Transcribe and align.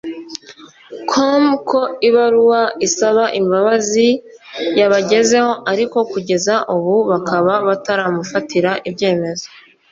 com 1.09 1.43
ko 1.69 1.81
ibaruwa 2.07 2.61
isaba 2.87 3.23
imbabazi 3.39 4.07
yabagezeho 4.79 5.51
ariko 5.71 5.97
kugeza 6.11 6.53
ubu 6.75 6.95
bakaba 7.11 7.53
bataramufatira 7.67 8.71
ibyemezo 8.89 9.47